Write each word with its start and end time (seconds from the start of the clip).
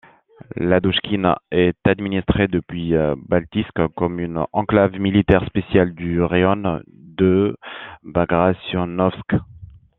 Ladouchkine 0.55 1.35
est 1.51 1.77
administrée 1.85 2.47
depuis 2.47 2.93
Baltiisk 3.17 3.69
comme 3.95 4.19
une 4.19 4.43
enclave 4.51 4.93
militaire 4.95 5.45
spéciale 5.45 5.93
du 5.93 6.19
raïon 6.23 6.81
de 6.87 7.55
Bagrationovsk. 8.01 9.35